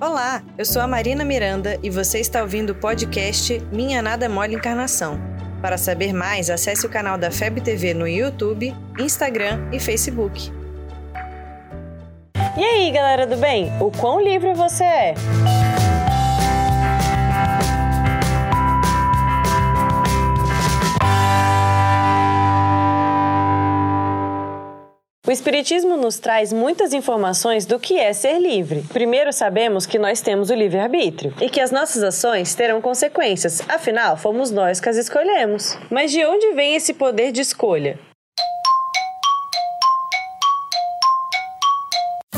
Olá, 0.00 0.42
eu 0.58 0.64
sou 0.64 0.82
a 0.82 0.88
Marina 0.88 1.24
Miranda 1.24 1.78
e 1.80 1.88
você 1.88 2.18
está 2.18 2.42
ouvindo 2.42 2.70
o 2.70 2.74
podcast 2.74 3.60
Minha 3.72 4.02
Nada 4.02 4.28
Mole 4.28 4.56
Encarnação. 4.56 5.20
Para 5.62 5.78
saber 5.78 6.12
mais, 6.12 6.50
acesse 6.50 6.84
o 6.84 6.90
canal 6.90 7.16
da 7.16 7.30
FEB 7.30 7.60
TV 7.60 7.94
no 7.94 8.06
YouTube, 8.06 8.74
Instagram 8.98 9.68
e 9.72 9.78
Facebook. 9.78 10.52
E 12.56 12.64
aí, 12.64 12.90
galera 12.90 13.24
do 13.24 13.36
bem? 13.36 13.72
O 13.80 13.92
quão 13.92 14.20
livre 14.20 14.52
você 14.52 14.82
é? 14.84 15.14
O 25.26 25.30
Espiritismo 25.30 25.96
nos 25.96 26.18
traz 26.18 26.52
muitas 26.52 26.92
informações 26.92 27.64
do 27.64 27.80
que 27.80 27.98
é 27.98 28.12
ser 28.12 28.38
livre. 28.38 28.84
Primeiro, 28.92 29.32
sabemos 29.32 29.86
que 29.86 29.98
nós 29.98 30.20
temos 30.20 30.50
o 30.50 30.54
livre-arbítrio 30.54 31.32
e 31.40 31.48
que 31.48 31.62
as 31.62 31.70
nossas 31.70 32.02
ações 32.02 32.54
terão 32.54 32.82
consequências, 32.82 33.62
afinal, 33.66 34.18
fomos 34.18 34.50
nós 34.50 34.80
que 34.80 34.88
as 34.90 34.98
escolhemos. 34.98 35.78
Mas 35.90 36.12
de 36.12 36.22
onde 36.26 36.52
vem 36.52 36.74
esse 36.74 36.92
poder 36.92 37.32
de 37.32 37.40
escolha? 37.40 37.98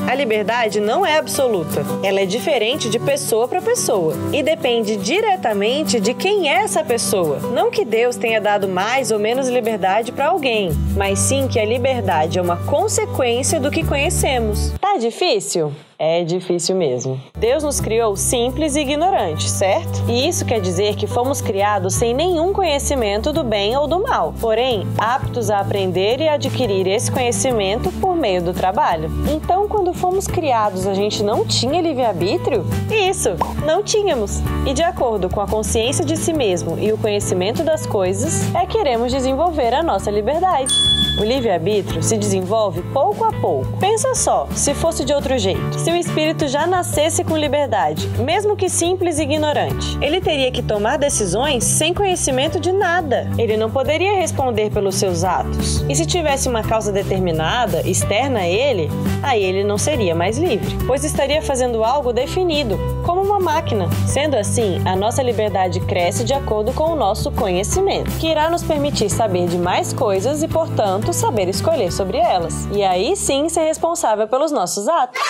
A 0.07 0.15
liberdade 0.15 0.81
não 0.81 1.05
é 1.05 1.19
absoluta. 1.19 1.85
Ela 2.03 2.21
é 2.21 2.27
diferente 2.27 2.89
de 2.89 2.99
pessoa 2.99 3.49
para 3.49 3.61
pessoa 3.61 4.15
e 4.33 4.43
depende 4.43 4.97
diretamente 4.97 5.99
de 5.99 6.15
quem 6.15 6.49
é 6.49 6.63
essa 6.63 6.85
pessoa. 6.85 7.41
Não 7.53 7.71
que 7.71 7.85
Deus 7.85 8.17
tenha 8.17 8.41
dado 8.41 8.69
mais 8.69 9.11
ou 9.11 9.19
menos 9.19 9.49
liberdade 9.49 10.13
para 10.13 10.29
alguém, 10.29 10.71
mas 10.97 11.19
sim 11.19 11.49
que 11.49 11.59
a 11.59 11.65
liberdade 11.65 12.39
é 12.39 12.43
uma 12.43 12.57
consequência 12.57 13.59
do 13.59 13.71
que 13.71 13.85
conhecemos. 13.85 14.73
Tá 14.81 14.97
difícil? 14.97 15.73
É 15.99 16.23
difícil 16.25 16.77
mesmo. 16.77 17.21
Deus 17.39 17.63
nos 17.63 17.81
criou 17.81 18.17
simples 18.17 18.77
e 18.77 18.81
ignorantes, 18.81 19.51
certo? 19.51 20.05
E 20.09 20.29
isso 20.29 20.45
quer 20.45 20.61
dizer 20.61 20.95
que 20.95 21.07
fomos 21.07 21.41
criados 21.41 21.95
sem 21.95 22.15
nenhum 22.15 22.53
conhecimento 22.53 23.33
do 23.33 23.43
bem 23.43 23.77
ou 23.77 23.87
do 23.87 24.03
mal, 24.03 24.33
porém 24.41 24.87
aptos 24.99 25.51
a 25.51 25.61
aprender 25.61 26.21
e 26.21 26.29
adquirir 26.29 26.87
esse 26.87 27.11
conhecimento 27.11 27.91
por 27.93 28.15
meio 28.15 28.43
do 28.43 28.53
trabalho. 28.53 29.11
Então, 29.29 29.67
quando 29.69 29.93
fomos 29.93 30.27
criados, 30.27 30.87
a 30.87 30.95
gente 30.95 31.23
não 31.23 31.45
tinha 31.45 31.81
livre-arbítrio? 31.81 32.65
Isso, 32.91 33.31
não 33.65 33.83
tínhamos. 33.83 34.41
E 34.67 34.75
de 34.75 34.83
acordo 34.83 35.29
com 35.31 35.41
a 35.41 35.49
consciência 35.49 36.05
de 36.05 36.17
si 36.17 36.33
mesmo 36.33 36.79
e 36.79 36.93
o 36.93 36.99
conhecimento 36.99 37.65
das 37.65 37.87
coisas, 37.87 38.55
é 38.55 38.67
que 38.67 38.77
queremos 38.77 39.11
desenvolver 39.11 39.73
a 39.73 39.83
nossa 39.83 40.11
liberdade. 40.11 40.96
O 41.19 41.25
livre-arbítrio 41.25 42.03
se 42.03 42.19
desenvolve 42.19 42.83
pouco 42.93 43.25
a 43.25 43.33
pouco. 43.33 43.67
Pensa 43.79 44.15
só, 44.15 44.47
se 44.55 44.75
fosse 44.75 45.03
de 45.03 45.15
outro 45.15 45.39
jeito. 45.39 45.79
Se 45.79 45.91
o 45.91 45.97
espírito 45.97 46.47
já 46.47 46.67
nascesse 46.67 47.25
com 47.25 47.39
liberdade, 47.39 48.07
mesmo 48.19 48.55
que 48.55 48.69
simples 48.69 49.19
e 49.19 49.23
ignorante, 49.23 49.97
ele 50.03 50.21
teria 50.21 50.51
que 50.53 50.63
tomar 50.63 50.99
decisões 50.99 51.65
sem 51.65 51.95
conhecimento 51.95 52.61
de 52.61 52.71
nada. 52.71 53.31
Ele 53.39 53.57
não 53.57 53.71
poderia 53.71 54.15
responder 54.17 54.71
pelos 54.71 54.97
seus 54.97 55.25
atos. 55.25 55.83
E 55.89 55.95
se 55.95 56.05
tivesse 56.05 56.51
uma 56.51 56.63
causa 56.63 56.93
determinada, 56.93 57.81
externa 57.89 58.41
a 58.41 58.49
ele, 58.49 58.91
aí 59.23 59.43
ele 59.43 59.65
não 59.65 59.79
seria 59.79 60.15
mais 60.15 60.37
livre, 60.37 60.77
pois 60.87 61.03
estaria 61.03 61.41
fazendo 61.41 61.83
algo 61.83 62.13
definido, 62.13 62.79
como 63.07 63.23
uma 63.23 63.41
máquina. 63.41 63.89
Sendo 64.07 64.37
assim, 64.37 64.83
a 64.85 64.95
nossa 64.95 65.23
liberdade 65.23 65.81
cresce 65.81 66.25
de 66.25 66.35
acordo 66.35 66.75
com 66.75 66.93
o 66.93 66.97
nosso 66.97 67.31
conhecimento, 67.31 68.11
que 68.19 68.29
irá 68.29 68.51
nos 68.51 68.63
permitir 68.63 69.09
saber 69.09 69.47
de 69.47 69.57
mais 69.57 69.95
coisas 69.95 70.43
e, 70.43 70.49
portanto, 70.49 71.06
saber 71.13 71.49
escolher 71.49 71.93
sobre 71.93 72.19
elas. 72.19 72.67
E 72.73 72.83
aí 72.83 73.17
sim 73.17 73.49
ser 73.49 73.65
responsável 73.65 74.27
pelos 74.29 74.53
nossos 74.53 74.89
atos. 74.89 75.21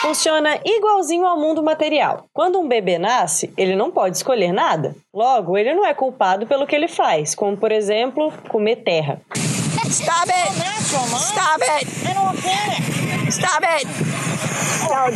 Funciona 0.00 0.58
igualzinho 0.64 1.26
ao 1.26 1.38
mundo 1.38 1.62
material. 1.62 2.24
Quando 2.32 2.58
um 2.58 2.66
bebê 2.66 2.98
nasce, 2.98 3.52
ele 3.56 3.76
não 3.76 3.90
pode 3.90 4.16
escolher 4.16 4.50
nada. 4.50 4.96
Logo, 5.12 5.58
ele 5.58 5.74
não 5.74 5.84
é 5.84 5.92
culpado 5.92 6.46
pelo 6.46 6.66
que 6.66 6.74
ele 6.74 6.88
faz, 6.88 7.34
como 7.34 7.56
por 7.56 7.70
exemplo, 7.70 8.32
comer 8.48 8.76
terra. 8.76 9.20
Stop 9.90 10.30
it! 10.30 10.52
Stop 11.18 11.62
it! 11.62 11.86
Stop 13.30 13.64
it! 13.66 14.09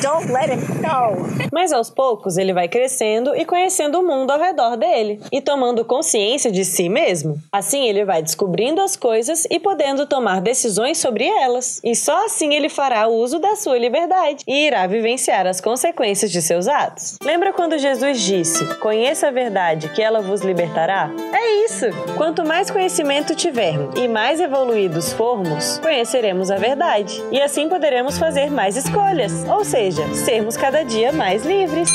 Don't 0.00 0.30
let 0.30 0.50
him 0.50 0.60
go. 0.80 1.48
Mas 1.52 1.72
aos 1.72 1.90
poucos 1.90 2.36
ele 2.36 2.52
vai 2.52 2.68
crescendo 2.68 3.34
e 3.34 3.44
conhecendo 3.44 4.00
o 4.00 4.06
mundo 4.06 4.30
ao 4.30 4.38
redor 4.38 4.76
dele 4.76 5.20
e 5.32 5.40
tomando 5.40 5.84
consciência 5.84 6.50
de 6.50 6.64
si 6.64 6.88
mesmo. 6.88 7.38
Assim 7.52 7.86
ele 7.88 8.04
vai 8.04 8.22
descobrindo 8.22 8.80
as 8.80 8.96
coisas 8.96 9.46
e 9.50 9.58
podendo 9.58 10.06
tomar 10.06 10.40
decisões 10.40 10.98
sobre 10.98 11.26
elas. 11.26 11.80
E 11.82 11.94
só 11.94 12.26
assim 12.26 12.54
ele 12.54 12.68
fará 12.68 13.08
uso 13.08 13.38
da 13.38 13.56
sua 13.56 13.78
liberdade 13.78 14.44
e 14.46 14.66
irá 14.66 14.86
vivenciar 14.86 15.46
as 15.46 15.60
consequências 15.60 16.30
de 16.30 16.40
seus 16.40 16.68
atos. 16.68 17.18
Lembra 17.22 17.52
quando 17.52 17.78
Jesus 17.78 18.20
disse: 18.20 18.64
Conheça 18.76 19.28
a 19.28 19.30
verdade, 19.30 19.88
que 19.90 20.02
ela 20.02 20.20
vos 20.20 20.42
libertará? 20.42 21.10
É 21.32 21.64
isso! 21.64 21.86
Quanto 22.16 22.46
mais 22.46 22.70
conhecimento 22.70 23.34
tivermos 23.34 23.98
e 23.98 24.08
mais 24.08 24.40
evoluídos 24.40 25.12
formos, 25.12 25.78
conheceremos 25.78 26.50
a 26.50 26.56
verdade. 26.56 27.22
E 27.30 27.40
assim 27.40 27.68
poderemos 27.68 28.18
fazer 28.18 28.50
mais 28.50 28.76
escolhas, 28.76 29.44
ou 29.64 29.70
seja, 29.70 30.14
sermos 30.14 30.58
cada 30.58 30.82
dia 30.82 31.10
mais 31.10 31.42
livres. 31.42 31.90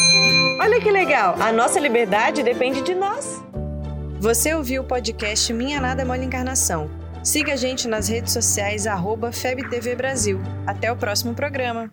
Olha 0.59 0.81
que 0.81 0.90
legal! 0.90 1.35
A 1.40 1.52
nossa 1.52 1.80
liberdade 1.80 2.41
depende 2.41 2.81
de 2.81 2.96
nós. 2.96 3.40
Você 4.19 4.56
ouviu 4.56 4.81
o 4.81 4.85
podcast 4.85 5.53
Minha 5.53 5.80
Nada 5.80 6.03
Mole 6.03 6.25
Encarnação. 6.25 6.90
Siga 7.24 7.53
a 7.53 7.56
gente 7.56 7.88
nas 7.88 8.07
redes 8.07 8.34
sociais, 8.34 8.88
arroba 8.88 9.31
FebTV 9.31 9.96
Brasil. 9.96 10.41
Até 10.66 10.91
o 10.91 10.97
próximo 10.97 11.35
programa. 11.35 11.91